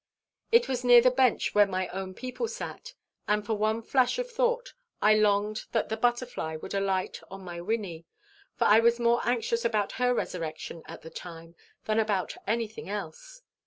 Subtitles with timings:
[0.51, 2.95] It was near the bench where my own people sat,
[3.27, 7.61] and, for one flash of thought, I longed that the butterfly would alight on my
[7.61, 8.05] Wynnie,
[8.55, 11.53] for I was more anxious about her resurrection at the time
[11.85, 13.43] than about anything else.